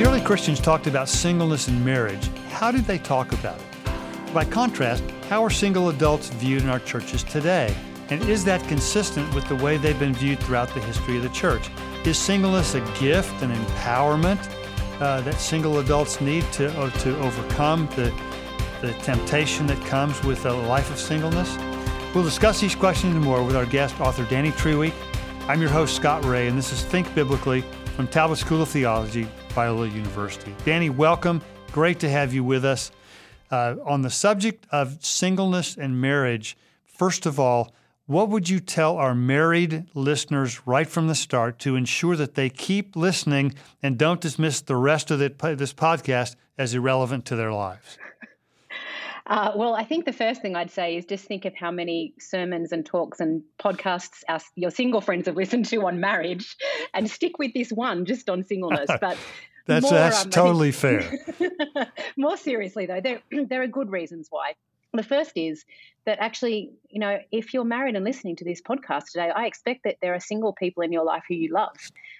[0.00, 4.32] the early Christians talked about singleness and marriage, how did they talk about it?
[4.32, 7.76] By contrast, how are single adults viewed in our churches today?
[8.08, 11.28] And is that consistent with the way they've been viewed throughout the history of the
[11.28, 11.68] church?
[12.06, 14.38] Is singleness a gift, an empowerment
[15.02, 18.10] uh, that single adults need to, uh, to overcome the,
[18.80, 21.58] the temptation that comes with a life of singleness?
[22.14, 24.94] We'll discuss these questions and more with our guest, author Dani Treweek.
[25.46, 27.64] I'm your host, Scott Rae, and this is Think Biblically
[27.96, 30.54] from Talbot School of Theology, Biola University.
[30.64, 31.42] Dani, welcome.
[31.72, 32.90] Great to have you with us.
[33.50, 37.74] Uh, on the subject of singleness and marriage, first of all,
[38.06, 42.50] what would you tell our married listeners right from the start to ensure that they
[42.50, 47.52] keep listening and don't dismiss the rest of the, this podcast as irrelevant to their
[47.52, 47.98] lives?
[49.30, 52.14] Uh, well, I think the first thing I'd say is just think of how many
[52.18, 56.56] sermons and talks and podcasts our, your single friends have listened to on marriage,
[56.94, 58.90] and stick with this one just on singleness.
[59.00, 59.16] But
[59.66, 61.08] that's more, that's um, totally fair.
[62.16, 64.54] more seriously, though, there there are good reasons why.
[64.92, 65.64] The first is
[66.04, 69.84] that actually, you know, if you're married and listening to this podcast today, I expect
[69.84, 71.76] that there are single people in your life who you love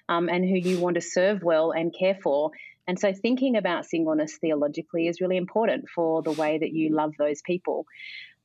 [0.09, 2.53] um, and who you want to serve well and care for.
[2.91, 7.13] And so, thinking about singleness theologically is really important for the way that you love
[7.17, 7.87] those people.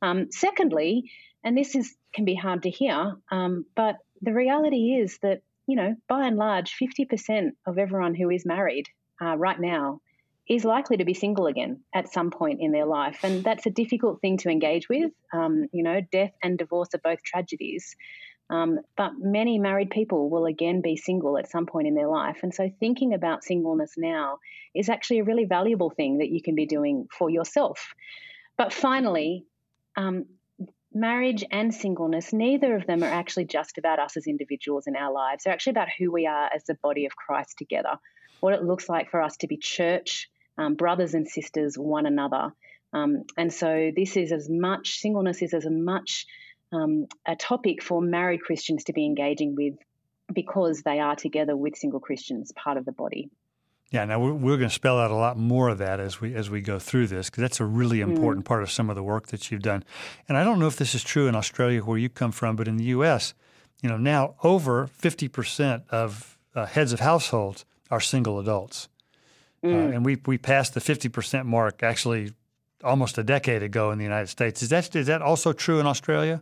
[0.04, 1.10] Um, secondly,
[1.44, 5.76] and this is can be hard to hear, um, but the reality is that you
[5.76, 8.86] know, by and large, fifty percent of everyone who is married
[9.20, 10.02] uh, right now
[10.48, 13.72] is likely to be single again at some point in their life, and that's a
[13.72, 15.12] difficult thing to engage with.
[15.34, 17.96] Um, you know, death and divorce are both tragedies.
[18.50, 22.38] Um, but many married people will again be single at some point in their life.
[22.44, 24.38] And so thinking about singleness now
[24.76, 27.96] is actually a really valuable thing that you can be doing for yourself.
[28.58, 29.46] But finally,
[29.98, 30.26] um,
[30.94, 35.12] marriage and singleness, neither of them are actually just about us as individuals in our
[35.12, 35.44] lives.
[35.44, 37.98] They're actually about who we are as the body of Christ together,
[38.42, 42.54] what it looks like for us to be church, um, brothers and sisters, one another.
[42.94, 46.28] Um, and so this is as much, singleness is as much
[46.72, 49.76] um, a topic for married Christians to be engaging with
[50.34, 53.30] because they are together with single Christians, part of the body.
[53.92, 56.34] Yeah, now we're, we're going to spell out a lot more of that as we
[56.34, 58.10] as we go through this because that's a really mm.
[58.10, 58.48] important mm.
[58.48, 59.84] part of some of the work that you've done.
[60.28, 62.68] And I don't know if this is true in Australia where you come from, but
[62.68, 63.34] in the U.S.,
[63.82, 68.90] you know, now over fifty percent of uh, heads of households are single adults,
[69.64, 69.74] uh, mm.
[69.74, 72.34] uh, and we we passed the fifty percent mark actually
[72.86, 74.62] almost a decade ago in the United States.
[74.62, 76.42] Is that is that also true in Australia?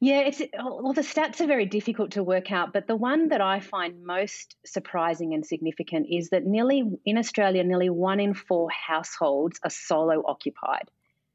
[0.00, 3.40] Yeah, it's well, the stats are very difficult to work out, but the one that
[3.40, 8.68] I find most surprising and significant is that nearly in Australia, nearly one in four
[8.70, 10.90] households are solo occupied.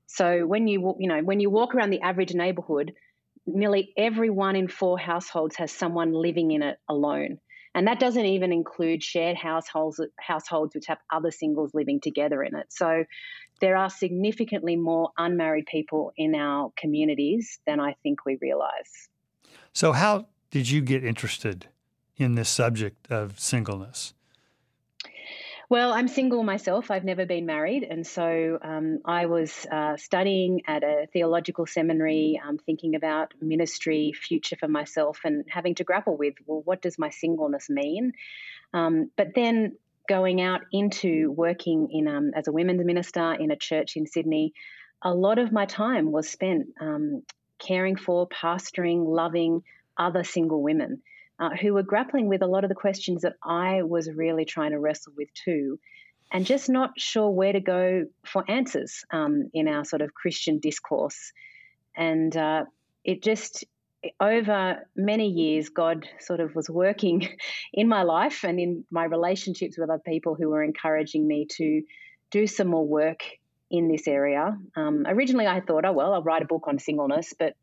[0.08, 2.94] So when you you know when you walk around the average neighbourhood,
[3.46, 7.40] nearly every one in four households has someone living in it alone.
[7.76, 12.56] And that doesn't even include shared households households which have other singles living together in
[12.56, 12.68] it.
[12.74, 13.06] So
[13.62, 19.10] there are significantly more unmarried people in our communities than I think we realize.
[19.74, 21.68] So, how did you get interested
[22.18, 24.14] in this subject of singleness?
[25.70, 26.90] Well, I'm single myself.
[26.90, 27.84] I've never been married.
[27.84, 34.12] And so um, I was uh, studying at a theological seminary, um, thinking about ministry,
[34.20, 38.14] future for myself, and having to grapple with well, what does my singleness mean?
[38.74, 39.78] Um, but then
[40.10, 44.54] going out into working in um, as a women's minister in a church in Sydney,
[45.04, 47.22] a lot of my time was spent um,
[47.60, 49.64] caring for, pastoring, loving
[49.98, 51.02] other single women
[51.40, 54.72] uh, who were grappling with a lot of the questions that I was really trying
[54.72, 55.80] to wrestle with too,
[56.32, 60.60] and just not sure where to go for answers um, in our sort of Christian
[60.60, 61.32] discourse.
[61.96, 62.66] And uh,
[63.04, 63.64] it just
[64.20, 67.28] over many years, God sort of was working
[67.74, 71.82] in my life and in my relationships with other people who were encouraging me to
[72.32, 73.22] do some more work
[73.72, 74.58] in this area.
[74.76, 77.54] Um, originally, I thought, oh, well, I'll write a book on singleness, but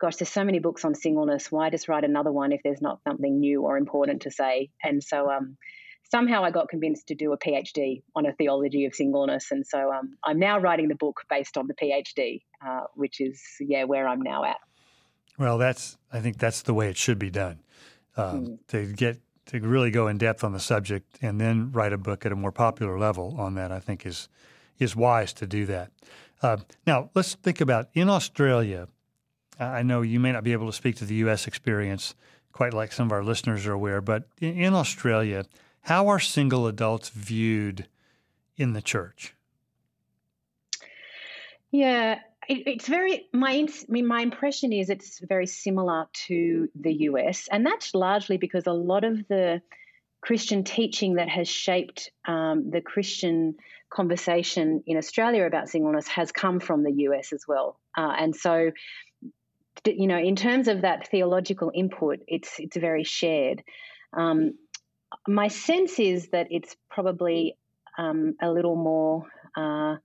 [0.00, 1.50] gosh, there's so many books on singleness.
[1.50, 4.70] Why just write another one if there's not something new or important to say?
[4.82, 5.56] And so um,
[6.10, 9.50] somehow I got convinced to do a PhD on a theology of singleness.
[9.50, 13.42] And so um, I'm now writing the book based on the PhD, uh, which is,
[13.60, 14.56] yeah, where I'm now at.
[15.38, 17.60] Well, that's I think that's the way it should be done.
[18.16, 18.58] Um, mm.
[18.68, 22.26] To get to really go in depth on the subject and then write a book
[22.26, 24.28] at a more popular level on that, I think is
[24.78, 25.90] is wise to do that.
[26.42, 28.88] Uh, now, let's think about in Australia.
[29.58, 31.48] I know you may not be able to speak to the U.S.
[31.48, 32.14] experience
[32.52, 35.44] quite like some of our listeners are aware, but in, in Australia,
[35.82, 37.86] how are single adults viewed
[38.56, 39.34] in the church?
[41.70, 46.92] Yeah, it, it's very my I mean, my impression is it's very similar to the
[47.04, 49.60] US, and that's largely because a lot of the
[50.20, 53.54] Christian teaching that has shaped um, the Christian
[53.90, 57.78] conversation in Australia about singleness has come from the US as well.
[57.96, 58.72] Uh, and so,
[59.84, 63.62] you know, in terms of that theological input, it's it's very shared.
[64.12, 64.54] Um,
[65.26, 67.56] my sense is that it's probably
[67.98, 69.96] um, a little more uh,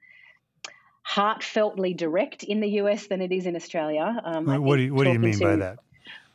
[1.08, 4.22] heartfeltly direct in the US than it is in Australia.
[4.24, 5.80] Um, what do you, what do you mean to, by that?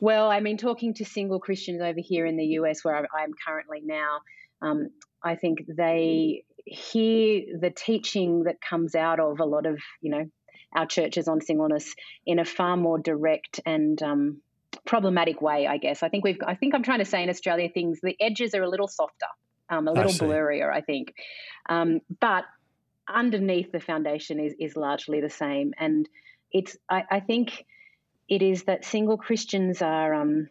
[0.01, 3.81] Well, I mean, talking to single Christians over here in the US, where I'm currently
[3.85, 4.21] now,
[4.63, 4.91] um,
[5.23, 10.31] I think they hear the teaching that comes out of a lot of, you know,
[10.75, 11.95] our churches on singleness
[12.27, 14.43] in a far more direct and um,
[14.85, 16.03] problematic way, I guess.
[16.03, 18.63] I think we've, I think I'm trying to say in Australia things, the edges are
[18.63, 19.27] a little softer,
[19.71, 21.15] um, a little I blurrier, I think.
[21.69, 22.45] Um, but
[23.13, 25.73] underneath the foundation is, is largely the same.
[25.79, 26.09] And
[26.53, 27.65] it's, I, I think
[28.29, 30.49] it is that single Christians are, um,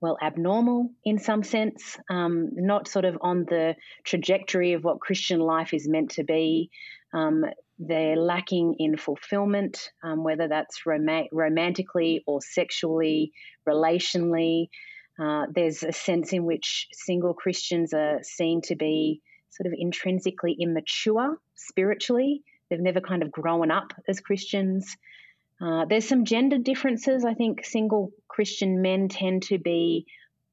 [0.00, 3.74] well, abnormal in some sense, um, not sort of on the
[4.04, 6.70] trajectory of what Christian life is meant to be.
[7.12, 7.44] Um,
[7.80, 13.32] they're lacking in fulfillment, um, whether that's rom- romantically or sexually,
[13.68, 14.68] relationally.
[15.20, 19.20] Uh, there's a sense in which single Christians are seen to be
[19.50, 22.42] sort of intrinsically immature spiritually.
[22.68, 24.96] They've never kind of grown up as Christians.
[25.60, 27.24] Uh, there's some gender differences.
[27.24, 30.06] I think single Christian men tend to be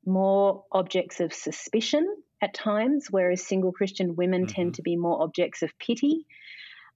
[0.05, 2.07] more objects of suspicion
[2.41, 4.55] at times, whereas single Christian women mm-hmm.
[4.55, 6.25] tend to be more objects of pity.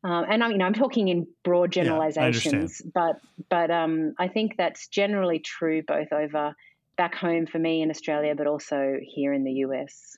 [0.03, 3.19] Uh, and I mean, I'm talking in broad generalizations, yeah, but
[3.49, 6.55] but um, I think that's generally true both over
[6.97, 10.17] back home for me in Australia, but also here in the US.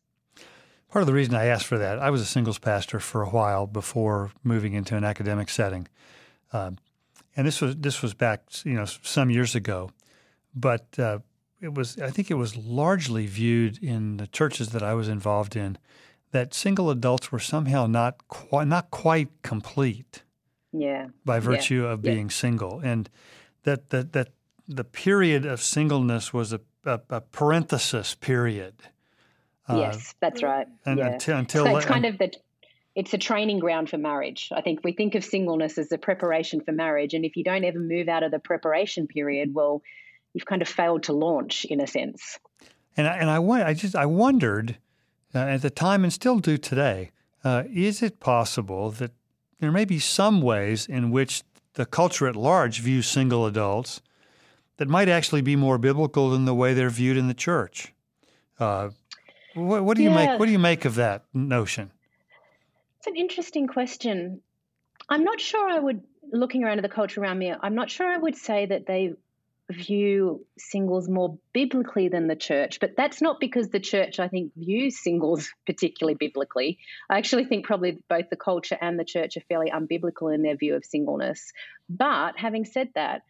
[0.92, 3.30] Part of the reason I asked for that, I was a singles pastor for a
[3.30, 5.88] while before moving into an academic setting,
[6.52, 6.72] uh,
[7.36, 9.90] and this was this was back you know some years ago,
[10.54, 11.20] but uh,
[11.62, 15.56] it was I think it was largely viewed in the churches that I was involved
[15.56, 15.78] in
[16.32, 20.24] that single adults were somehow not quite not quite complete.
[20.74, 21.08] Yeah.
[21.26, 21.92] By virtue yeah.
[21.92, 22.34] of being yeah.
[22.34, 23.10] single, and
[23.64, 24.30] that that that
[24.68, 28.76] the period of singleness was a, a, a parenthesis period.
[29.68, 30.68] Uh, yes, that's right.
[30.86, 31.08] And yeah.
[31.08, 32.32] until, until so it's kind of the
[32.94, 34.50] it's a training ground for marriage.
[34.54, 37.64] I think we think of singleness as a preparation for marriage, and if you don't
[37.64, 39.82] ever move out of the preparation period, well,
[40.34, 42.40] you've kind of failed to launch in a sense.
[42.98, 44.78] And I, and I, I just I wondered
[45.34, 47.12] uh, at the time and still do today.
[47.44, 49.12] Uh, is it possible that
[49.60, 51.44] there may be some ways in which
[51.74, 54.02] the culture at large views single adults
[54.78, 57.94] that might actually be more biblical than the way they're viewed in the church?
[58.60, 58.90] Uh,
[59.54, 60.28] what, what, do you yeah.
[60.28, 60.40] make?
[60.40, 61.92] What do you make of that notion?
[63.00, 64.42] It's an interesting question.
[65.10, 68.08] I'm not sure I would, looking around at the culture around me, I'm not sure
[68.08, 69.14] I would say that they
[69.72, 74.52] view singles more biblically than the church, but that's not because the church, I think,
[74.56, 76.78] views singles particularly biblically.
[77.10, 80.56] I actually think probably both the culture and the church are fairly unbiblical in their
[80.56, 81.52] view of singleness.
[81.90, 83.24] But having said that,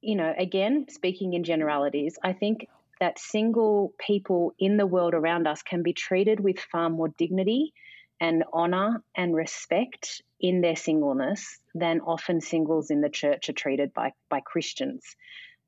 [0.00, 2.68] you know, again, speaking in generalities, I think
[3.02, 7.72] that single people in the world around us can be treated with far more dignity
[8.20, 13.92] and honor and respect in their singleness than often singles in the church are treated
[13.92, 15.02] by, by Christians.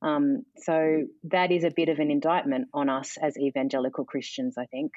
[0.00, 4.66] Um, so that is a bit of an indictment on us as evangelical Christians, I
[4.66, 4.92] think.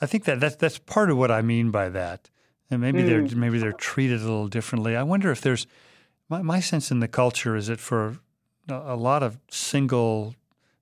[0.00, 2.28] I think that that's, that's part of what I mean by that.
[2.72, 3.06] And maybe mm.
[3.06, 4.96] they're maybe they're treated a little differently.
[4.96, 5.68] I wonder if there's
[6.28, 8.18] my, my sense in the culture is that for
[8.68, 10.34] a lot of single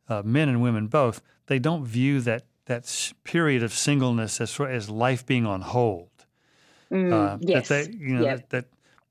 [0.08, 4.90] uh, men and women both, they don't view that that period of singleness as as
[4.90, 6.10] life being on hold.
[6.90, 7.68] Mm, uh, yes.
[7.68, 8.36] That they, you know, yep.
[8.36, 8.64] that, that,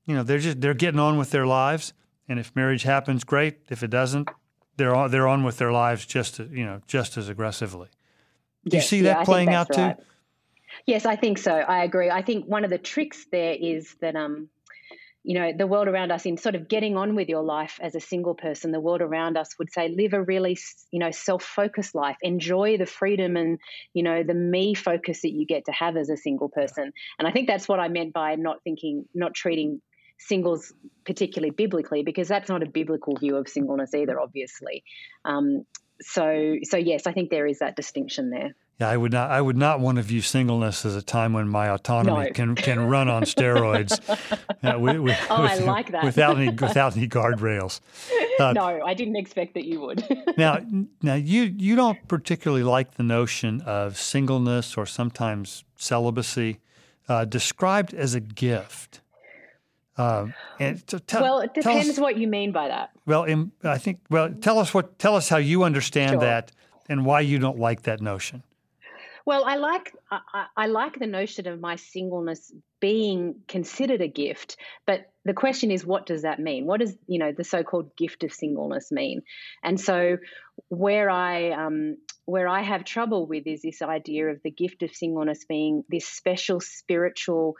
[0.06, 1.92] you know, they're just they're getting on with their lives,
[2.28, 3.58] and if marriage happens, great.
[3.68, 4.28] If it doesn't,
[4.76, 7.88] they're on they're on with their lives just you know just as aggressively.
[8.64, 9.96] Do yes, you see that playing out right.
[9.96, 10.02] too?
[10.86, 11.52] Yes, I think so.
[11.52, 12.10] I agree.
[12.10, 14.48] I think one of the tricks there is that um,
[15.26, 17.96] you know, the world around us in sort of getting on with your life as
[17.96, 20.56] a single person, the world around us would say live a really,
[20.92, 22.16] you know, self-focused life.
[22.22, 23.58] Enjoy the freedom and,
[23.92, 26.92] you know, the me focus that you get to have as a single person.
[27.18, 29.82] And I think that's what I meant by not thinking, not treating
[30.16, 30.72] singles
[31.04, 34.84] particularly biblically, because that's not a biblical view of singleness either, obviously.
[35.24, 35.64] Um,
[36.00, 38.54] so, so yes, I think there is that distinction there.
[38.78, 39.30] Yeah, I would not.
[39.30, 42.30] I would not want to view singleness as a time when my autonomy no.
[42.32, 43.98] can can run on steroids.
[44.62, 46.04] uh, with, with, oh, with, I like that.
[46.04, 47.80] without any without any guardrails.
[48.38, 50.04] Uh, no, I didn't expect that you would.
[50.36, 50.60] now,
[51.00, 56.60] now you you don't particularly like the notion of singleness or sometimes celibacy
[57.08, 59.00] uh, described as a gift.
[59.96, 60.82] Um, and
[61.14, 62.90] well, it depends us, what you mean by that.
[63.06, 64.00] Well, in, I think.
[64.10, 64.98] Well, tell us what.
[64.98, 66.20] Tell us how you understand sure.
[66.20, 66.52] that
[66.90, 68.42] and why you don't like that notion.
[69.26, 74.56] Well, I like I, I, like the notion of my singleness being considered a gift,
[74.86, 76.64] but the question is, what does that mean?
[76.64, 79.22] What does you know the so-called gift of singleness mean?
[79.64, 80.18] And so,
[80.68, 84.94] where I um, where I have trouble with is this idea of the gift of
[84.94, 87.56] singleness being this special spiritual,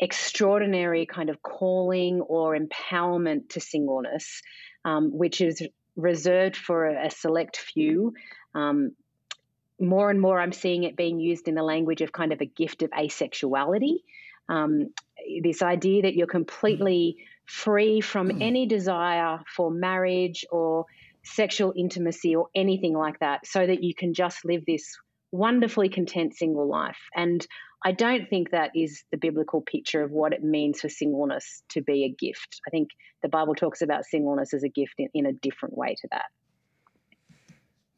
[0.00, 4.42] extraordinary kind of calling or empowerment to singleness,
[4.84, 5.62] um, which is
[5.94, 8.14] reserved for a, a select few.
[8.52, 8.96] Um,
[9.84, 12.46] more and more I'm seeing it being used in the language of kind of a
[12.46, 14.02] gift of asexuality.
[14.48, 14.92] Um,
[15.42, 18.42] this idea that you're completely free from mm.
[18.42, 20.86] any desire for marriage or
[21.22, 24.96] sexual intimacy or anything like that, so that you can just live this
[25.32, 26.98] wonderfully content single life.
[27.14, 27.46] And
[27.84, 31.82] I don't think that is the biblical picture of what it means for singleness to
[31.82, 32.60] be a gift.
[32.66, 32.90] I think
[33.22, 36.26] the Bible talks about singleness as a gift in, in a different way to that.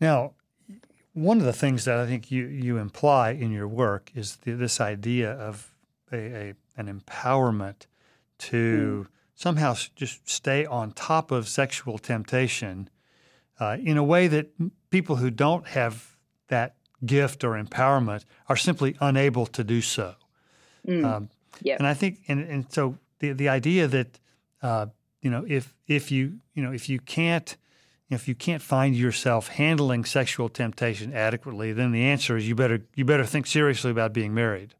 [0.01, 0.33] Now,
[1.17, 4.53] one of the things that I think you, you imply in your work is the,
[4.53, 5.75] this idea of
[6.13, 7.87] a, a an empowerment
[8.39, 9.13] to mm.
[9.35, 12.91] somehow just stay on top of sexual temptation
[13.59, 14.51] uh, in a way that
[14.91, 16.17] people who don't have
[16.49, 16.75] that
[17.07, 20.17] gift or empowerment are simply unable to do so.
[20.87, 21.03] Mm.
[21.03, 21.31] Um,
[21.63, 21.79] yep.
[21.79, 24.21] And I think, and, and so the the idea that
[24.61, 24.87] uh,
[25.23, 27.57] you know if if you you know if you can't
[28.09, 32.83] if you can't find yourself handling sexual temptation adequately, then the answer is you better
[32.95, 34.75] you better think seriously about being married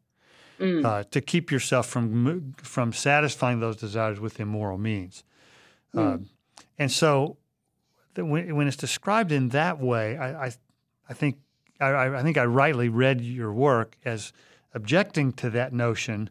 [0.59, 0.85] mm.
[0.85, 5.23] uh, to keep yourself from from satisfying those desires with immoral means.
[5.93, 6.13] Mm.
[6.15, 6.25] Uh,
[6.79, 7.37] and so,
[8.15, 10.51] when, when it's described in that way, I I,
[11.09, 11.37] I think
[11.79, 14.31] I, I think I rightly read your work as
[14.73, 16.29] objecting to that notion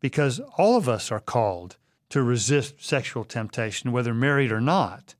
[0.00, 1.76] because all of us are called
[2.10, 5.14] to resist sexual temptation, whether married or not.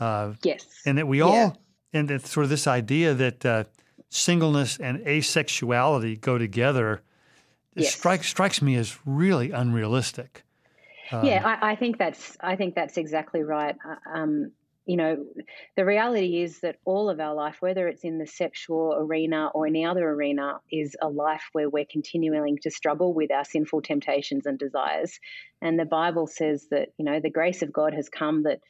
[0.00, 0.64] Uh, yes.
[0.86, 1.24] And that we yeah.
[1.24, 3.64] all, and that sort of this idea that uh,
[4.08, 7.02] singleness and asexuality go together
[7.74, 7.94] yes.
[7.94, 10.42] strikes strikes me as really unrealistic.
[11.12, 13.76] Um, yeah, I, I, think that's I think that's exactly right.
[13.84, 14.52] Uh, um,
[14.86, 15.24] you know,
[15.76, 19.66] the reality is that all of our life, whether it's in the sexual arena or
[19.66, 24.46] any other arena, is a life where we're continuing to struggle with our sinful temptations
[24.46, 25.20] and desires.
[25.60, 28.60] And the Bible says that, you know, the grace of God has come that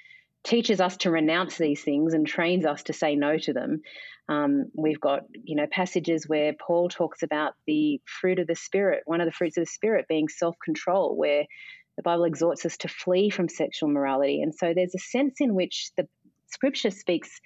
[0.44, 3.82] teaches us to renounce these things and trains us to say no to them.
[4.28, 9.02] Um, we've got, you know, passages where Paul talks about the fruit of the Spirit,
[9.04, 11.44] one of the fruits of the Spirit being self control, where
[11.96, 14.40] the Bible exhorts us to flee from sexual morality.
[14.40, 16.08] And so there's a sense in which the
[16.46, 17.40] scripture speaks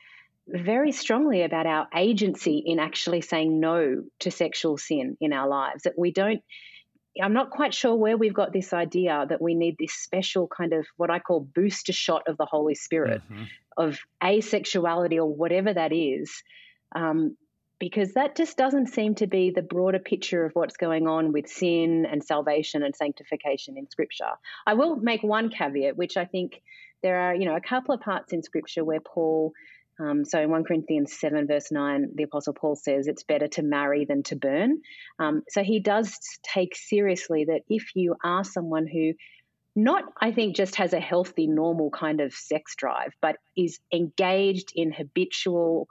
[0.47, 5.85] very strongly about our agency in actually saying no to sexual sin in our lives,
[5.85, 6.43] that we don't
[7.23, 10.73] I'm not quite sure where we've got this idea that we need this special kind
[10.73, 13.45] of what I call booster shot of the Holy Spirit, mm-hmm.
[13.77, 16.43] of asexuality or whatever that is,
[16.95, 17.37] um,
[17.79, 21.49] because that just doesn't seem to be the broader picture of what's going on with
[21.49, 24.31] sin and salvation and sanctification in Scripture.
[24.67, 26.63] I will make one caveat, which I think
[27.03, 29.53] there are, you know, a couple of parts in Scripture where Paul
[30.01, 33.63] um, so in 1 Corinthians 7, verse 9, the Apostle Paul says it's better to
[33.63, 34.81] marry than to burn.
[35.19, 39.13] Um, so he does take seriously that if you are someone who
[39.77, 44.73] not, I think, just has a healthy, normal kind of sex drive, but is engaged
[44.75, 45.89] in habitual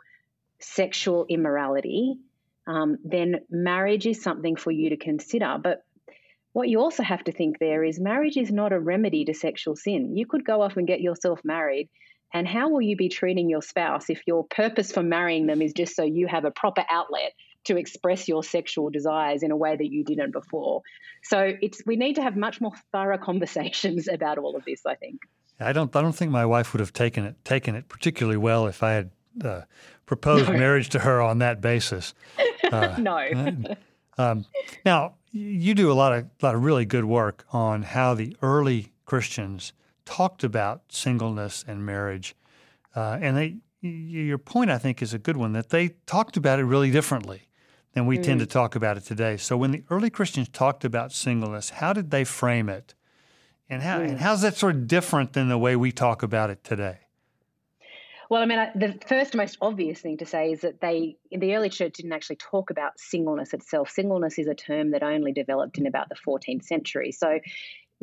[0.59, 2.15] sexual immorality,
[2.65, 5.57] um, then marriage is something for you to consider.
[5.61, 5.83] But
[6.53, 9.75] what you also have to think there is marriage is not a remedy to sexual
[9.75, 10.15] sin.
[10.15, 11.89] You could go off and get yourself married
[12.33, 15.71] and how will you be treating your spouse if your purpose for marrying them is
[15.73, 17.33] just so you have a proper outlet
[17.65, 20.81] to express your sexual desires in a way that you didn't before?
[21.23, 24.81] So it's we need to have much more thorough conversations about all of this.
[24.85, 25.19] I think.
[25.59, 25.95] I don't.
[25.95, 28.93] I don't think my wife would have taken it taken it particularly well if I
[28.93, 29.11] had
[29.43, 29.61] uh,
[30.05, 30.57] proposed no.
[30.57, 32.13] marriage to her on that basis.
[32.71, 33.27] Uh, no.
[34.17, 34.45] um,
[34.83, 38.91] now you do a lot of lot of really good work on how the early
[39.05, 39.73] Christians
[40.05, 42.35] talked about singleness and marriage,
[42.95, 46.59] uh, and they your point I think is a good one that they talked about
[46.59, 47.49] it really differently
[47.93, 48.23] than we mm.
[48.23, 49.37] tend to talk about it today.
[49.37, 52.93] So when the early Christians talked about singleness, how did they frame it,
[53.69, 54.09] and how mm.
[54.09, 56.99] and how's that sort of different than the way we talk about it today?
[58.29, 61.55] Well, I mean, the first most obvious thing to say is that they, in the
[61.55, 63.91] early church, didn't actually talk about singleness itself.
[63.91, 67.11] Singleness is a term that only developed in about the 14th century.
[67.11, 67.39] So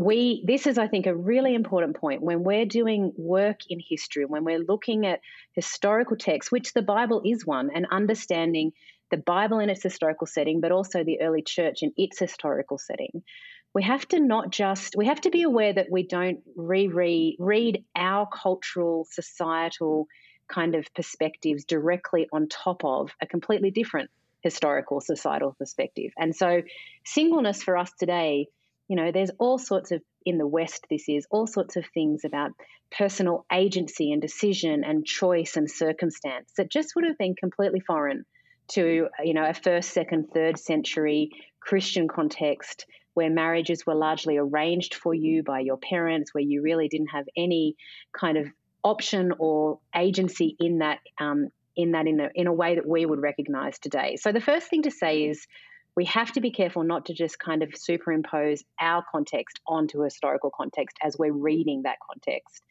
[0.00, 4.24] we this is i think a really important point when we're doing work in history
[4.24, 5.20] when we're looking at
[5.52, 8.72] historical texts which the bible is one and understanding
[9.10, 13.22] the bible in its historical setting but also the early church in its historical setting
[13.74, 17.84] we have to not just we have to be aware that we don't reread read
[17.94, 20.06] our cultural societal
[20.48, 24.10] kind of perspectives directly on top of a completely different
[24.42, 26.10] historical societal perspective.
[26.18, 26.62] And so,
[27.04, 28.46] singleness for us today,
[28.90, 32.24] you know, there's all sorts of, in the West, this is all sorts of things
[32.24, 32.50] about
[32.90, 38.24] personal agency and decision and choice and circumstance that just would have been completely foreign
[38.72, 41.30] to, you know, a first, second, third century
[41.60, 46.88] Christian context where marriages were largely arranged for you by your parents, where you really
[46.88, 47.76] didn't have any
[48.12, 48.48] kind of
[48.82, 53.06] option or agency in that um, in that in a, in a way that we
[53.06, 54.16] would recognize today.
[54.16, 55.46] So the first thing to say is
[55.96, 60.50] we have to be careful not to just kind of superimpose our context onto historical
[60.50, 62.62] context as we're reading that context.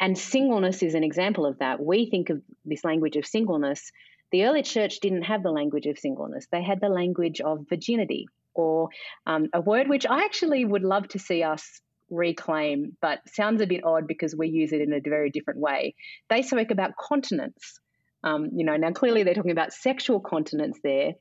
[0.00, 1.80] And singleness is an example of that.
[1.80, 3.92] We think of this language of singleness.
[4.32, 8.26] The early church didn't have the language of singleness, they had the language of virginity,
[8.54, 8.88] or
[9.26, 13.66] um, a word which I actually would love to see us reclaim, but sounds a
[13.66, 15.94] bit odd because we use it in a very different way.
[16.28, 17.80] They spoke about continence.
[18.22, 21.12] Um, you know, now clearly they're talking about sexual continence there,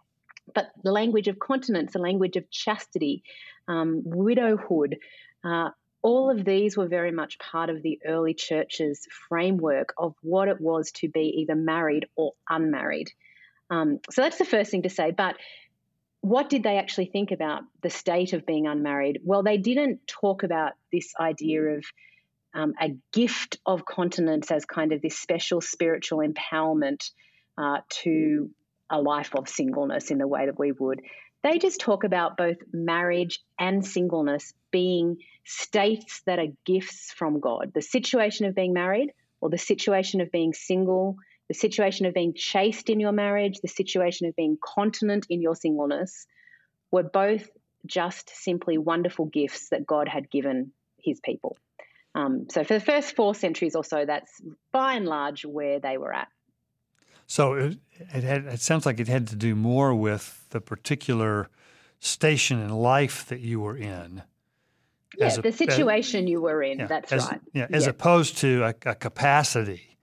[0.53, 3.23] but the language of continence, the language of chastity,
[3.67, 4.97] um, widowhood,
[5.43, 5.69] uh,
[6.01, 10.61] all of these were very much part of the early church's framework of what it
[10.61, 13.11] was to be either married or unmarried.
[13.71, 15.09] Um, so that's the first thing to say.
[15.09, 15.37] But
[16.21, 19.21] what did they actually think about the state of being unmarried?
[19.23, 21.85] Well, they didn't talk about this idea of
[22.53, 27.09] um, a gift of continence as kind of this special spiritual empowerment
[27.57, 28.49] uh, to
[28.89, 31.01] a life of singleness in the way that we would.
[31.43, 37.71] They just talk about both marriage and singleness being states that are gifts from God.
[37.73, 39.11] The situation of being married
[39.41, 43.67] or the situation of being single, the situation of being chaste in your marriage, the
[43.67, 46.25] situation of being continent in your singleness
[46.91, 47.47] were both
[47.85, 51.57] just simply wonderful gifts that God had given his people.
[52.15, 55.97] Um, so for the first four centuries or so, that's by and large where they
[55.97, 56.29] were at.
[57.27, 57.77] So it,
[58.13, 61.49] it, had, it sounds like it had to do more with the particular
[61.99, 64.23] station in life that you were in.
[65.17, 66.79] Yeah, a, the situation as, you were in.
[66.79, 67.41] Yeah, that's as, right.
[67.53, 67.89] Yeah, as yeah.
[67.91, 69.97] opposed to a, a capacity.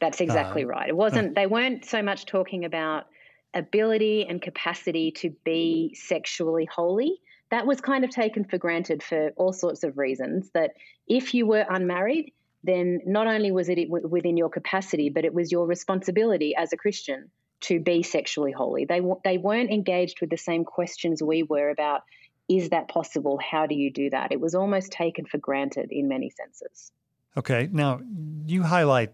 [0.00, 0.88] That's exactly uh, right.
[0.88, 1.30] It wasn't.
[1.30, 3.06] Uh, they weren't so much talking about
[3.52, 7.20] ability and capacity to be sexually holy
[7.50, 10.50] that was kind of taken for granted for all sorts of reasons.
[10.54, 10.72] That
[11.06, 12.32] if you were unmarried,
[12.64, 16.76] then not only was it within your capacity, but it was your responsibility as a
[16.76, 17.30] Christian
[17.62, 18.84] to be sexually holy.
[18.84, 22.02] They they weren't engaged with the same questions we were about.
[22.48, 23.38] Is that possible?
[23.38, 24.32] How do you do that?
[24.32, 26.92] It was almost taken for granted in many senses.
[27.36, 28.00] Okay, now
[28.46, 29.12] you highlight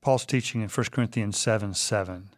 [0.00, 2.30] Paul's teaching in 1 Corinthians 7 7,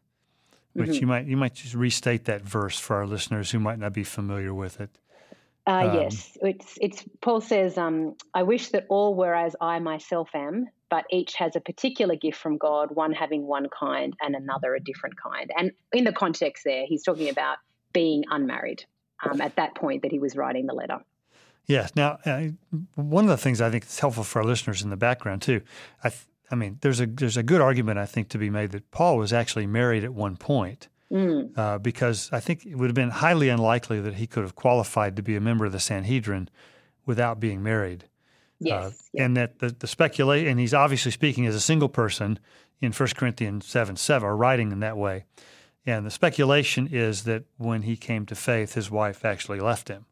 [0.72, 0.94] which mm-hmm.
[0.94, 4.04] you might you might just restate that verse for our listeners who might not be
[4.04, 4.90] familiar with it.
[5.66, 9.78] Uh, um, yes, it's it's Paul says, um, "I wish that all were as I
[9.78, 14.34] myself am, but each has a particular gift from God, one having one kind and
[14.34, 17.58] another a different kind." And in the context there, he's talking about
[17.92, 18.84] being unmarried
[19.22, 20.98] um, at that point that he was writing the letter.
[21.66, 21.92] Yes.
[21.94, 22.48] Now, uh,
[22.96, 25.62] one of the things I think is helpful for our listeners in the background too.
[26.02, 28.72] I, th- I mean, there's a there's a good argument I think to be made
[28.72, 30.88] that Paul was actually married at one point.
[31.12, 31.56] Mm.
[31.58, 35.14] Uh, because I think it would have been highly unlikely that he could have qualified
[35.16, 36.48] to be a member of the Sanhedrin
[37.04, 38.04] without being married.
[38.60, 38.84] Yes.
[38.84, 39.24] Uh, yeah.
[39.24, 42.38] And that the, the speculate, and he's obviously speaking as a single person
[42.80, 45.24] in 1 Corinthians 7 7, or writing in that way.
[45.84, 50.06] And the speculation is that when he came to faith, his wife actually left him.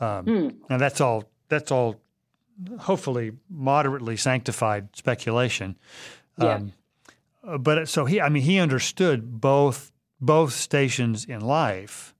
[0.00, 0.56] Um, mm.
[0.68, 1.24] And that's all.
[1.48, 2.00] That's all.
[2.80, 5.76] Hopefully, moderately sanctified speculation.
[6.38, 6.54] Yeah.
[6.54, 6.72] Um,
[7.58, 9.91] but so he, I mean, he understood both
[10.22, 12.14] both stations in life,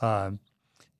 [0.00, 0.40] um,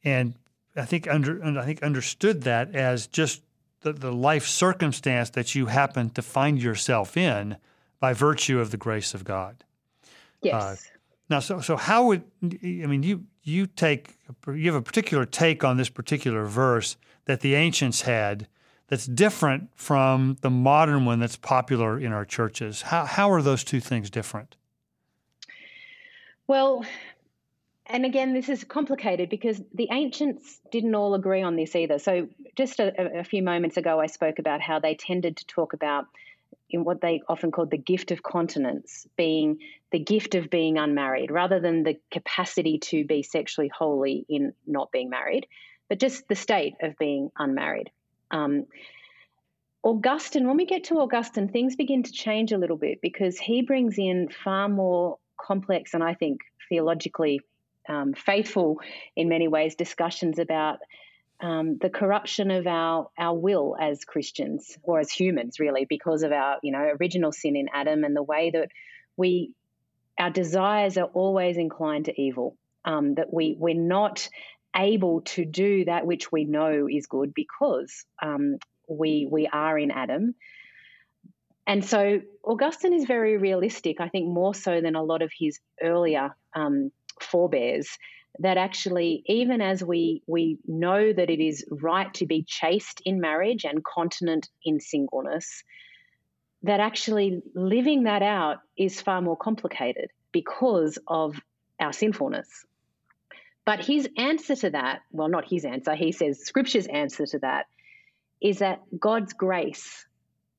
[0.04, 0.34] and
[0.76, 3.42] I think under I think understood that as just
[3.80, 7.56] the, the life circumstance that you happen to find yourself in
[7.98, 9.64] by virtue of the grace of God.
[10.42, 10.54] Yes.
[10.54, 10.76] Uh,
[11.28, 15.64] now, so so how would I mean you you take you have a particular take
[15.64, 18.46] on this particular verse that the ancients had
[18.88, 22.82] that's different from the modern one that's popular in our churches.
[22.82, 24.56] How how are those two things different?
[26.48, 26.84] Well,
[27.86, 31.98] and again, this is complicated because the ancients didn't all agree on this either.
[31.98, 35.72] So, just a, a, few moments ago, I spoke about how they tended to talk
[35.72, 36.06] about
[36.68, 39.58] in what they often called the gift of continence, being
[39.92, 44.90] the gift of being unmarried, rather than the capacity to be sexually holy in not
[44.90, 45.46] being married,
[45.88, 47.90] but just the state of being unmarried.
[48.32, 48.66] Um,
[49.84, 53.62] Augustine, when we get to Augustine, things begin to change a little bit because he
[53.62, 57.40] brings in far more complex and I think theologically
[57.88, 58.80] um, faithful
[59.14, 60.78] in many ways discussions about
[61.40, 66.32] um, the corruption of our our will as Christians or as humans, really, because of
[66.32, 68.70] our you know original sin in Adam and the way that
[69.16, 69.52] we
[70.18, 72.56] our desires are always inclined to evil.
[72.84, 74.28] Um, that we we're not
[74.74, 79.90] able to do that which we know is good because um, we we are in
[79.90, 80.34] Adam.
[81.66, 85.58] And so Augustine is very realistic, I think more so than a lot of his
[85.82, 87.88] earlier um, forebears,
[88.38, 93.20] that actually, even as we, we know that it is right to be chaste in
[93.20, 95.64] marriage and continent in singleness,
[96.62, 101.40] that actually living that out is far more complicated because of
[101.80, 102.48] our sinfulness.
[103.64, 107.66] But his answer to that, well, not his answer, he says Scripture's answer to that
[108.40, 110.06] is that God's grace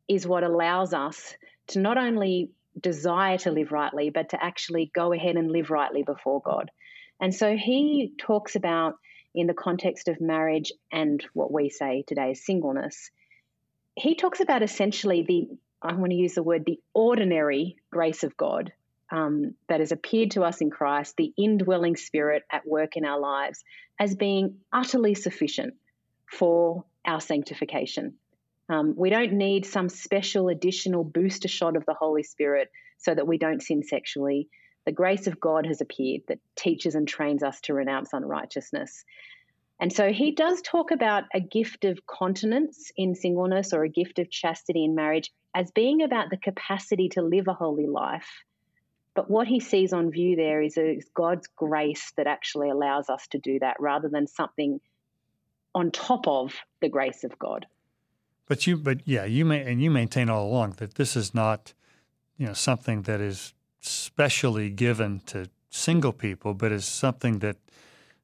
[0.08, 1.36] is what allows us
[1.68, 6.04] to not only desire to live rightly, but to actually go ahead and live rightly
[6.04, 6.72] before God.
[7.20, 8.96] And so he talks about,
[9.34, 13.12] in the context of marriage and what we say today is singleness,
[13.96, 15.48] he talks about essentially the,
[15.82, 18.72] I want to use the word, the ordinary grace of God
[19.12, 23.20] um, that has appeared to us in Christ, the indwelling spirit at work in our
[23.20, 23.64] lives,
[24.00, 25.74] as being utterly sufficient
[26.32, 28.16] for our sanctification.
[28.70, 33.28] Um, we don't need some special additional booster shot of the Holy Spirit so that
[33.28, 34.50] we don't sin sexually.
[34.86, 39.04] The grace of God has appeared that teaches and trains us to renounce unrighteousness.
[39.80, 44.18] And so he does talk about a gift of continence in singleness or a gift
[44.20, 48.28] of chastity in marriage as being about the capacity to live a holy life.
[49.14, 53.26] But what he sees on view there is, is God's grace that actually allows us
[53.32, 54.80] to do that rather than something
[55.74, 57.66] on top of the grace of God.
[58.48, 61.74] But you, but yeah, you may, and you maintain all along that this is not,
[62.38, 67.58] you know, something that is specially given to single people, but is something that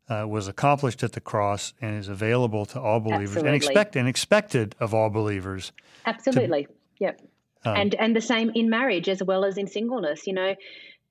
[0.09, 3.49] uh, was accomplished at the cross and is available to all believers Absolutely.
[3.49, 5.71] and expect and expected of all believers.
[6.05, 7.21] Absolutely, to, yep.
[7.65, 10.27] Um, and and the same in marriage as well as in singleness.
[10.27, 10.55] You know,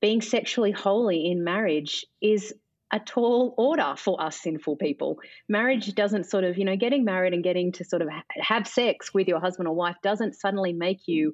[0.01, 2.53] being sexually holy in marriage is
[2.93, 5.19] a tall order for us sinful people.
[5.49, 9.11] Marriage doesn't sort of, you know, getting married and getting to sort of have sex
[9.13, 11.33] with your husband or wife doesn't suddenly make you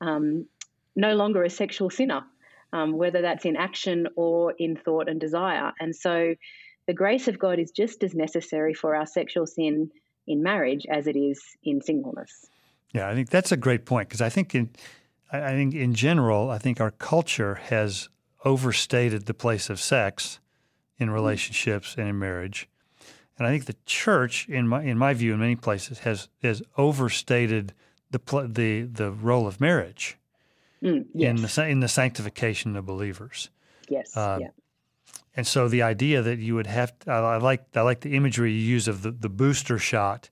[0.00, 0.46] um,
[0.96, 2.24] no longer a sexual sinner,
[2.72, 5.72] um, whether that's in action or in thought and desire.
[5.78, 6.34] And so
[6.88, 9.92] the grace of God is just as necessary for our sexual sin
[10.26, 12.46] in marriage as it is in singleness.
[12.92, 14.70] Yeah, I think that's a great point because I think in
[15.32, 18.08] I think in general, I think our culture has
[18.44, 20.38] overstated the place of sex
[20.98, 22.68] in relationships and in marriage.
[23.38, 26.62] And I think the church, in my in my view, in many places, has has
[26.76, 27.74] overstated
[28.10, 30.16] the the the role of marriage
[30.82, 31.30] mm, yes.
[31.30, 33.50] in the in the sanctification of believers.
[33.88, 34.16] Yes.
[34.16, 34.48] Uh, yeah.
[35.36, 38.16] And so the idea that you would have, to, I, I, like I like the
[38.16, 40.30] imagery you use of the, the booster shot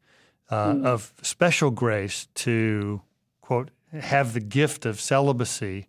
[0.50, 0.86] uh, mm.
[0.86, 3.02] of special grace to
[3.42, 5.88] quote have the gift of celibacy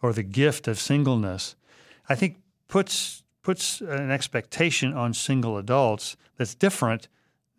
[0.00, 1.56] or the gift of singleness.
[2.08, 2.36] I think
[2.68, 7.08] puts puts an expectation on single adults that's different,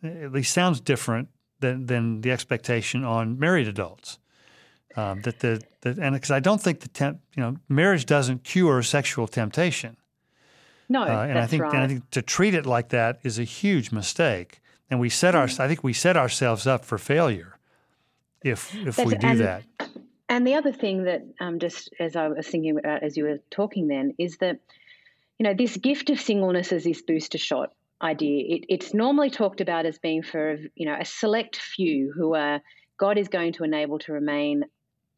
[0.04, 4.20] at least sounds different than, than the expectation on married adults.
[4.96, 8.44] Um, that the, the and because I don't think the temp, you know marriage doesn't
[8.44, 9.98] cure sexual temptation.
[10.88, 11.74] No, uh, and I think right.
[11.74, 15.34] and I think to treat it like that is a huge mistake, and we set
[15.34, 17.58] our I think we set ourselves up for failure
[18.44, 19.64] if if that's, we do and, that.
[20.30, 23.40] And the other thing that um, just as I was thinking about as you were
[23.50, 24.60] talking then is that
[25.44, 29.60] you know, this gift of singleness as this booster shot idea, it, it's normally talked
[29.60, 32.62] about as being for, you know, a select few who are
[32.98, 34.64] God is going to enable to remain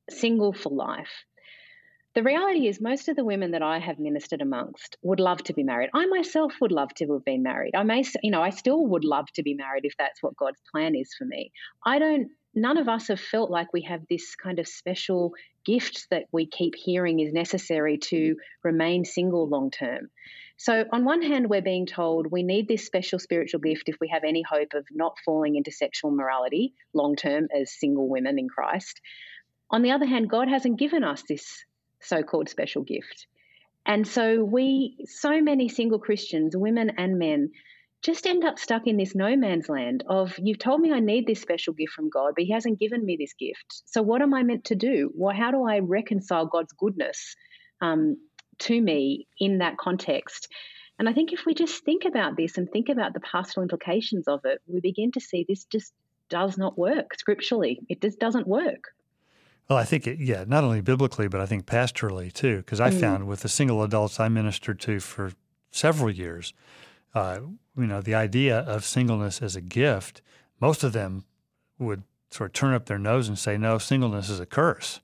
[0.10, 1.12] single for life.
[2.16, 5.54] The reality is, most of the women that I have ministered amongst would love to
[5.54, 5.92] be married.
[5.94, 7.76] I myself would love to have been married.
[7.76, 10.62] I may, you know, I still would love to be married if that's what God's
[10.72, 11.52] plan is for me.
[11.86, 15.34] I don't none of us have felt like we have this kind of special
[15.66, 18.40] gift that we keep hearing is necessary to mm-hmm.
[18.64, 20.10] remain single long term.
[20.58, 24.08] So, on one hand, we're being told we need this special spiritual gift if we
[24.08, 28.48] have any hope of not falling into sexual morality long term as single women in
[28.48, 29.02] Christ.
[29.70, 31.66] On the other hand, God hasn't given us this
[32.00, 33.28] so called special gift.
[33.86, 37.52] And so, we, so many single Christians, women and men,
[38.06, 41.26] just end up stuck in this no man's land of you've told me I need
[41.26, 43.82] this special gift from God, but He hasn't given me this gift.
[43.86, 45.12] So what am I meant to do?
[45.16, 47.36] Well, how do I reconcile God's goodness
[47.82, 48.18] um,
[48.60, 50.48] to me in that context?
[51.00, 54.28] And I think if we just think about this and think about the pastoral implications
[54.28, 55.92] of it, we begin to see this just
[56.30, 57.80] does not work scripturally.
[57.90, 58.94] It just doesn't work.
[59.68, 62.92] Well, I think, it, yeah, not only biblically, but I think pastorally too, because I
[62.92, 63.00] mm.
[63.00, 65.32] found with the single adults I ministered to for
[65.72, 66.54] several years,
[67.16, 67.40] uh,
[67.78, 70.22] you know, the idea of singleness as a gift,
[70.60, 71.24] most of them
[71.80, 75.00] would sort of turn up their nose and say, no, singleness is a curse.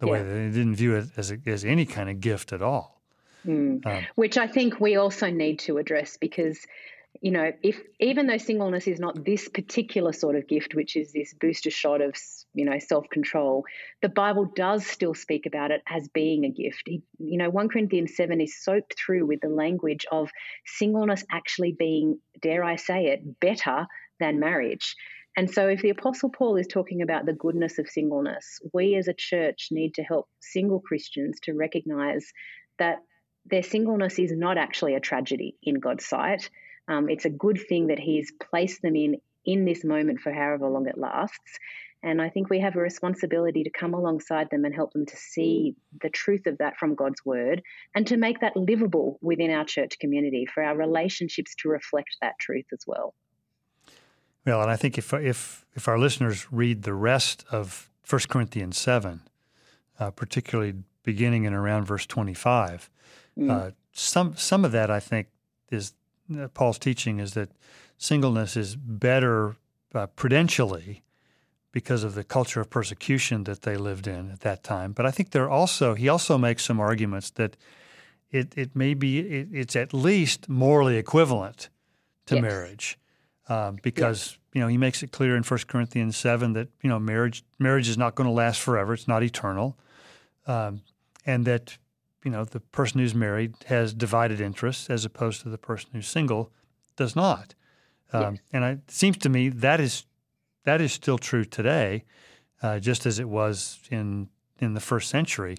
[0.00, 0.12] The yeah.
[0.12, 3.00] way they didn't view it as, a, as any kind of gift at all.
[3.46, 3.86] Mm.
[3.86, 6.66] Um, Which I think we also need to address because
[7.20, 11.12] you know, if even though singleness is not this particular sort of gift, which is
[11.12, 12.14] this booster shot of,
[12.54, 13.64] you know, self control,
[14.02, 16.88] the Bible does still speak about it as being a gift.
[16.88, 20.30] You know, 1 Corinthians 7 is soaked through with the language of
[20.64, 23.86] singleness actually being, dare I say it, better
[24.20, 24.94] than marriage.
[25.36, 29.08] And so, if the Apostle Paul is talking about the goodness of singleness, we as
[29.08, 32.32] a church need to help single Christians to recognize
[32.78, 32.98] that
[33.46, 36.50] their singleness is not actually a tragedy in God's sight
[36.88, 40.68] um, it's a good thing that He's placed them in in this moment for however
[40.68, 41.58] long it lasts.
[42.02, 45.16] And I think we have a responsibility to come alongside them and help them to
[45.16, 47.62] see the truth of that from God's word
[47.94, 52.34] and to make that livable within our church community for our relationships to reflect that
[52.38, 53.14] truth as well.
[54.46, 58.78] Well, and I think if if if our listeners read the rest of 1 Corinthians
[58.78, 59.20] 7,
[59.98, 62.88] uh, particularly beginning in around verse 25,
[63.36, 63.50] mm.
[63.50, 65.28] uh, some some of that I think
[65.70, 65.92] is
[66.54, 67.50] Paul's teaching is that
[67.96, 69.56] singleness is better
[69.94, 71.02] uh, prudentially
[71.72, 74.92] because of the culture of persecution that they lived in at that time.
[74.92, 77.56] But I think there also he also makes some arguments that
[78.30, 81.68] it it may be it, it's at least morally equivalent
[82.26, 82.42] to yes.
[82.42, 82.98] marriage
[83.48, 84.38] um, because yes.
[84.54, 87.88] you know he makes it clear in 1 Corinthians seven that you know marriage marriage
[87.88, 89.76] is not going to last forever; it's not eternal,
[90.46, 90.82] um,
[91.26, 91.78] and that
[92.24, 96.08] you know, the person who's married has divided interests as opposed to the person who's
[96.08, 96.52] single
[96.96, 97.54] does not.
[98.12, 98.42] Um, yes.
[98.52, 100.04] And it seems to me that is
[100.64, 102.04] that is still true today,
[102.62, 104.28] uh, just as it was in
[104.58, 105.56] in the first century.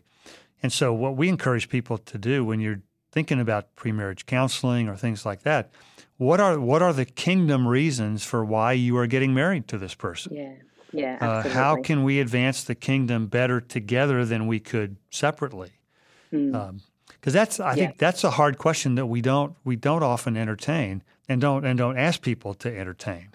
[0.61, 4.95] And so, what we encourage people to do when you're thinking about pre-marriage counseling or
[4.95, 5.71] things like that,
[6.17, 9.95] what are what are the kingdom reasons for why you are getting married to this
[9.95, 10.35] person?
[10.35, 10.53] Yeah,
[10.91, 11.17] yeah.
[11.21, 15.71] Uh, how can we advance the kingdom better together than we could separately?
[16.29, 16.55] Because mm.
[16.55, 16.81] um,
[17.23, 17.75] that's I yeah.
[17.75, 21.77] think that's a hard question that we don't we don't often entertain and don't and
[21.77, 23.29] don't ask people to entertain.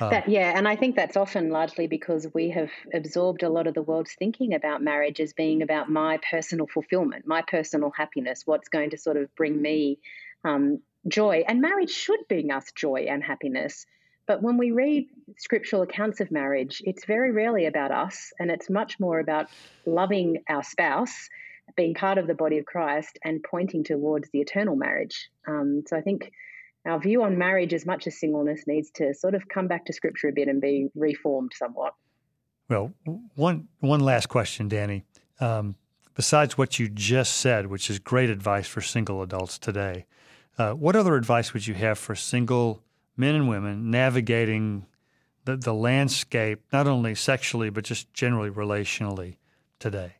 [0.00, 3.66] Uh, that, yeah, and I think that's often largely because we have absorbed a lot
[3.66, 8.42] of the world's thinking about marriage as being about my personal fulfillment, my personal happiness,
[8.44, 9.98] what's going to sort of bring me
[10.44, 11.44] um, joy.
[11.46, 13.86] And marriage should bring us joy and happiness.
[14.26, 18.68] But when we read scriptural accounts of marriage, it's very rarely about us, and it's
[18.68, 19.46] much more about
[19.86, 21.28] loving our spouse
[21.74, 25.28] being part of the body of Christ and pointing towards the eternal marriage.
[25.46, 26.32] Um, so I think
[26.86, 29.92] our view on marriage, as much as singleness, needs to sort of come back to
[29.92, 31.94] Scripture a bit and be reformed somewhat.
[32.68, 32.92] Well,
[33.34, 35.02] one one last question, Dani.
[35.40, 35.76] Um,
[36.14, 40.06] besides what you just said, which is great advice for single adults today,
[40.58, 42.82] uh, what other advice would you have for single
[43.16, 44.86] men and women navigating
[45.44, 49.36] the, the landscape, not only sexually, but just generally relationally
[49.78, 50.15] today?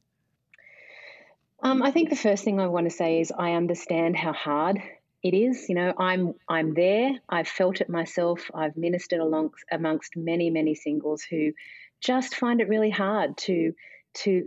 [1.63, 4.81] Um, I think the first thing I want to say is I understand how hard
[5.23, 5.69] it is.
[5.69, 7.13] You know, I'm I'm there.
[7.29, 8.51] I've felt it myself.
[8.55, 11.53] I've ministered along amongst many many singles who
[12.01, 13.73] just find it really hard to
[14.15, 14.47] to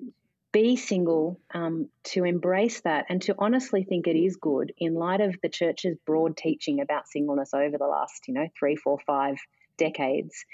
[0.52, 5.22] be single, um, to embrace that, and to honestly think it is good in light
[5.22, 9.38] of the church's broad teaching about singleness over the last, you know, three, four, five
[9.78, 10.46] decades.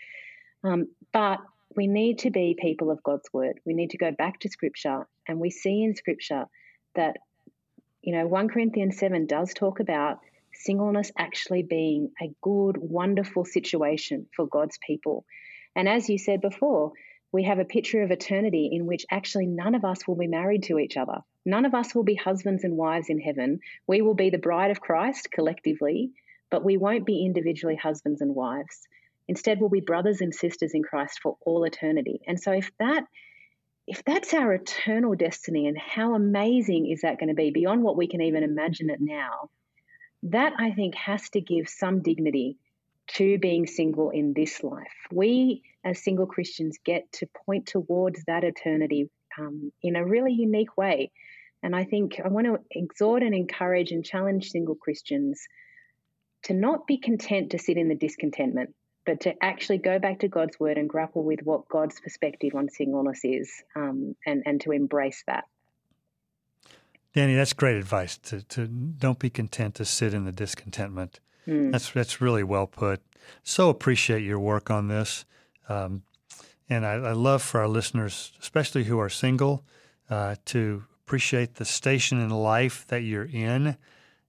[0.64, 1.40] Um, but
[1.76, 3.60] we need to be people of God's word.
[3.66, 6.46] We need to go back to scripture and we see in scripture
[6.96, 7.18] that,
[8.02, 10.20] you know, 1 Corinthians 7 does talk about
[10.54, 15.26] singleness actually being a good, wonderful situation for God's people.
[15.76, 16.94] And as you said before,
[17.32, 20.64] we have a picture of eternity in which actually none of us will be married
[20.64, 21.20] to each other.
[21.46, 23.60] None of us will be husbands and wives in heaven.
[23.86, 26.12] We will be the bride of Christ collectively,
[26.50, 28.88] but we won't be individually husbands and wives.
[29.28, 32.22] Instead, we'll be brothers and sisters in Christ for all eternity.
[32.28, 33.06] And so, if that
[33.88, 37.98] if that's our eternal destiny, and how amazing is that going to be beyond what
[37.98, 39.50] we can even imagine it now?
[40.24, 42.58] That I think has to give some dignity
[43.08, 44.88] to being single in this life.
[45.12, 50.76] We, as single Christians, get to point towards that eternity um, in a really unique
[50.76, 51.12] way.
[51.62, 55.44] And I think I want to exhort and encourage and challenge single Christians
[56.44, 58.74] to not be content to sit in the discontentment
[59.06, 62.70] but to actually go back to God's word and grapple with what God's perspective on
[62.70, 65.46] singleness is um, and, and to embrace that.
[67.16, 68.18] Dani, that's great advice.
[68.18, 71.22] To, to don't be content to sit in the discontentment.
[71.48, 71.72] Mm.
[71.72, 73.02] That's that's really well put.
[73.44, 75.26] So appreciate your work on this,
[75.70, 76.04] um,
[76.70, 79.64] and I, I, love for our listeners, especially who are single,
[80.10, 83.78] uh, to appreciate the station in life that you're in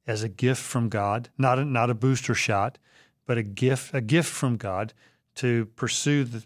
[0.06, 2.78] as a gift from God, not a, not a booster shot,
[3.26, 4.92] but a gift, a gift from God
[5.36, 6.44] to pursue the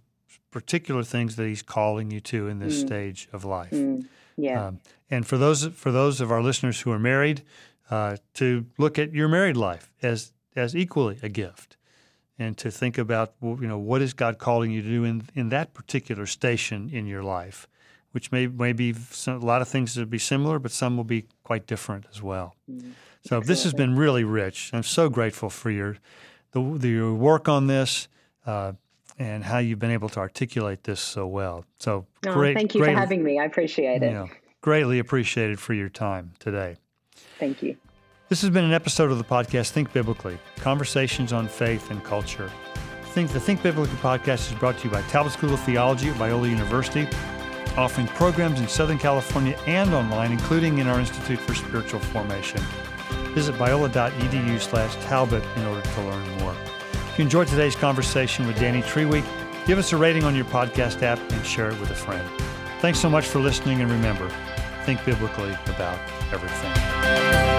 [0.50, 2.86] particular things that He's calling you to in this mm.
[2.86, 3.70] stage of life.
[3.70, 4.06] Mm.
[4.36, 4.66] Yeah.
[4.66, 7.42] Um, and for those for those of our listeners who are married,
[7.90, 11.76] uh, to look at your married life as as equally a gift,
[12.38, 15.48] and to think about you know what is God calling you to do in in
[15.50, 17.68] that particular station in your life,
[18.12, 20.96] which may may be some, a lot of things that will be similar, but some
[20.96, 22.54] will be quite different as well.
[22.70, 24.70] Mm, so this has been really rich.
[24.72, 25.98] I'm so grateful for your
[26.52, 28.08] the, the your work on this.
[28.46, 28.72] Uh,
[29.18, 31.66] and how you've been able to articulate this so well.
[31.78, 32.56] So oh, great.
[32.56, 33.38] Thank you for having me.
[33.38, 34.06] I appreciate it.
[34.06, 34.28] You know,
[34.62, 36.76] greatly appreciated for your time today.
[37.38, 37.76] Thank you.
[38.30, 42.50] This has been an episode of the podcast Think Biblically Conversations on Faith and Culture.
[43.06, 46.16] Think the Think Biblically podcast is brought to you by Talbot School of Theology at
[46.16, 47.08] Biola University,
[47.76, 52.60] offering programs in Southern California and online, including in our Institute for Spiritual Formation.
[53.34, 56.54] Visit biola.edu slash Talbot in order to learn more.
[56.92, 59.24] If you enjoyed today's conversation with Dani Treweek,
[59.66, 62.28] give us a rating on your podcast app and share it with a friend.
[62.80, 64.30] Thanks so much for listening, and remember,
[64.84, 65.98] think biblically about
[66.32, 67.49] everything.